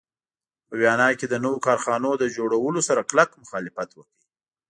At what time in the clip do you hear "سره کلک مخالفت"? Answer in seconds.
2.89-3.89